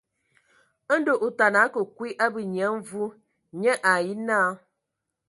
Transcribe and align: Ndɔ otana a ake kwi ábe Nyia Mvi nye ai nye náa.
Ndɔ 0.99 1.13
otana 1.25 1.57
a 1.61 1.65
ake 1.67 1.81
kwi 1.95 2.09
ábe 2.25 2.41
Nyia 2.53 2.67
Mvi 2.77 3.03
nye 3.59 3.71
ai 3.91 4.07
nye 4.15 4.23
náa. 4.27 4.49